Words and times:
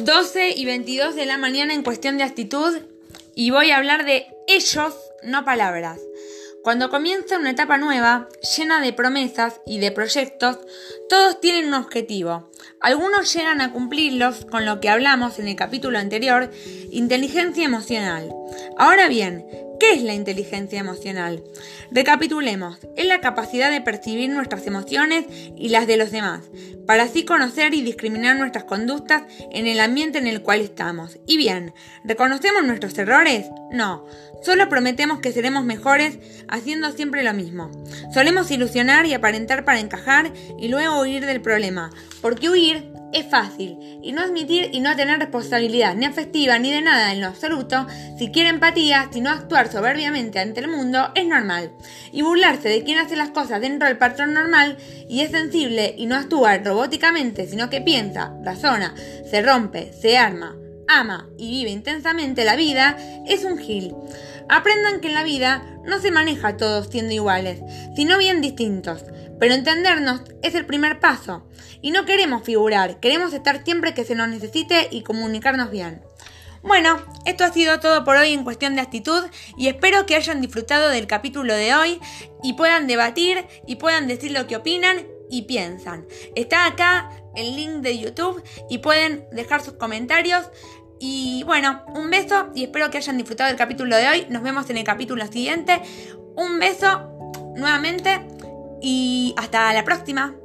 12 0.00 0.54
y 0.56 0.64
22 0.64 1.14
de 1.14 1.26
la 1.26 1.38
mañana 1.38 1.74
en 1.74 1.82
cuestión 1.82 2.16
de 2.16 2.24
actitud 2.24 2.78
y 3.34 3.50
voy 3.50 3.70
a 3.70 3.76
hablar 3.76 4.04
de 4.04 4.26
ellos, 4.48 4.94
no 5.22 5.44
palabras. 5.44 6.00
Cuando 6.62 6.90
comienza 6.90 7.38
una 7.38 7.50
etapa 7.50 7.76
nueva, 7.76 8.28
llena 8.56 8.80
de 8.80 8.92
promesas 8.92 9.60
y 9.66 9.78
de 9.80 9.90
proyectos, 9.90 10.58
todos 11.08 11.40
tienen 11.40 11.66
un 11.66 11.74
objetivo. 11.74 12.50
Algunos 12.80 13.32
llegan 13.34 13.60
a 13.60 13.72
cumplirlos 13.72 14.44
con 14.46 14.64
lo 14.64 14.80
que 14.80 14.88
hablamos 14.88 15.38
en 15.38 15.48
el 15.48 15.56
capítulo 15.56 15.98
anterior, 15.98 16.50
inteligencia 16.90 17.64
emocional. 17.64 18.32
Ahora 18.78 19.08
bien, 19.08 19.46
¿Qué 19.82 19.94
es 19.94 20.02
la 20.04 20.14
inteligencia 20.14 20.78
emocional? 20.78 21.42
Recapitulemos, 21.90 22.78
es 22.96 23.04
la 23.04 23.20
capacidad 23.20 23.68
de 23.68 23.80
percibir 23.80 24.30
nuestras 24.30 24.64
emociones 24.68 25.24
y 25.56 25.70
las 25.70 25.88
de 25.88 25.96
los 25.96 26.12
demás, 26.12 26.44
para 26.86 27.02
así 27.02 27.24
conocer 27.24 27.74
y 27.74 27.82
discriminar 27.82 28.36
nuestras 28.36 28.62
conductas 28.62 29.24
en 29.50 29.66
el 29.66 29.80
ambiente 29.80 30.18
en 30.18 30.28
el 30.28 30.40
cual 30.40 30.60
estamos. 30.60 31.18
Y 31.26 31.36
bien, 31.36 31.74
¿reconocemos 32.04 32.62
nuestros 32.62 32.96
errores? 32.96 33.46
No, 33.72 34.06
solo 34.44 34.68
prometemos 34.68 35.18
que 35.18 35.32
seremos 35.32 35.64
mejores 35.64 36.20
haciendo 36.46 36.92
siempre 36.92 37.24
lo 37.24 37.34
mismo. 37.34 37.68
Solemos 38.14 38.52
ilusionar 38.52 39.06
y 39.06 39.14
aparentar 39.14 39.64
para 39.64 39.80
encajar 39.80 40.32
y 40.60 40.68
luego 40.68 41.00
huir 41.00 41.26
del 41.26 41.40
problema, 41.40 41.90
porque 42.20 42.48
huir 42.48 42.91
es 43.12 43.26
fácil, 43.26 44.00
y 44.02 44.12
no 44.12 44.22
admitir 44.22 44.70
y 44.72 44.80
no 44.80 44.94
tener 44.96 45.18
responsabilidad 45.18 45.94
ni 45.94 46.06
afectiva 46.06 46.58
ni 46.58 46.70
de 46.70 46.82
nada 46.82 47.12
en 47.12 47.20
lo 47.20 47.28
absoluto, 47.28 47.86
si 48.18 48.30
quiere 48.30 48.48
empatía, 48.48 49.08
si 49.12 49.20
no 49.20 49.30
actuar 49.30 49.70
soberbiamente 49.70 50.38
ante 50.38 50.60
el 50.60 50.68
mundo, 50.68 51.10
es 51.14 51.26
normal. 51.26 51.72
Y 52.12 52.22
burlarse 52.22 52.68
de 52.68 52.82
quien 52.82 52.98
hace 52.98 53.16
las 53.16 53.30
cosas 53.30 53.60
dentro 53.60 53.88
del 53.88 53.98
patrón 53.98 54.32
normal 54.34 54.76
y 55.08 55.20
es 55.20 55.30
sensible 55.30 55.94
y 55.96 56.06
no 56.06 56.16
actúa 56.16 56.58
robóticamente, 56.58 57.46
sino 57.46 57.70
que 57.70 57.80
piensa, 57.80 58.34
razona, 58.42 58.94
se 59.28 59.42
rompe, 59.42 59.92
se 59.92 60.16
arma, 60.18 60.56
ama 60.88 61.28
y 61.38 61.50
vive 61.50 61.70
intensamente 61.70 62.44
la 62.44 62.56
vida, 62.56 62.96
es 63.26 63.44
un 63.44 63.58
gil. 63.58 63.94
Aprendan 64.48 65.00
que 65.00 65.08
en 65.08 65.14
la 65.14 65.24
vida 65.24 65.62
no 65.84 66.00
se 66.00 66.10
maneja 66.10 66.56
todos 66.56 66.88
siendo 66.88 67.12
iguales, 67.12 67.60
sino 67.96 68.18
bien 68.18 68.40
distintos. 68.40 69.04
Pero 69.38 69.54
entendernos 69.54 70.22
es 70.42 70.54
el 70.54 70.66
primer 70.66 71.00
paso. 71.00 71.48
Y 71.80 71.90
no 71.90 72.04
queremos 72.04 72.44
figurar, 72.44 73.00
queremos 73.00 73.32
estar 73.32 73.64
siempre 73.64 73.94
que 73.94 74.04
se 74.04 74.14
nos 74.14 74.28
necesite 74.28 74.88
y 74.90 75.02
comunicarnos 75.02 75.70
bien. 75.70 76.02
Bueno, 76.62 76.98
esto 77.24 77.42
ha 77.42 77.52
sido 77.52 77.80
todo 77.80 78.04
por 78.04 78.16
hoy 78.16 78.32
en 78.32 78.44
cuestión 78.44 78.76
de 78.76 78.82
actitud 78.82 79.24
y 79.56 79.66
espero 79.66 80.06
que 80.06 80.14
hayan 80.14 80.40
disfrutado 80.40 80.90
del 80.90 81.08
capítulo 81.08 81.54
de 81.54 81.74
hoy 81.74 82.00
y 82.42 82.52
puedan 82.52 82.86
debatir 82.86 83.44
y 83.66 83.76
puedan 83.76 84.06
decir 84.06 84.30
lo 84.30 84.46
que 84.46 84.56
opinan 84.56 85.04
y 85.32 85.42
piensan. 85.42 86.06
Está 86.36 86.66
acá 86.66 87.10
el 87.34 87.56
link 87.56 87.76
de 87.76 87.98
YouTube 87.98 88.42
y 88.68 88.78
pueden 88.78 89.26
dejar 89.32 89.62
sus 89.62 89.74
comentarios. 89.74 90.48
Y 91.00 91.42
bueno, 91.44 91.82
un 91.94 92.10
beso 92.10 92.50
y 92.54 92.64
espero 92.64 92.90
que 92.90 92.98
hayan 92.98 93.16
disfrutado 93.16 93.48
del 93.48 93.56
capítulo 93.56 93.96
de 93.96 94.08
hoy. 94.08 94.26
Nos 94.28 94.42
vemos 94.42 94.68
en 94.70 94.76
el 94.76 94.84
capítulo 94.84 95.26
siguiente. 95.26 95.82
Un 96.36 96.60
beso 96.60 97.08
nuevamente 97.56 98.28
y 98.82 99.34
hasta 99.38 99.72
la 99.72 99.84
próxima. 99.84 100.36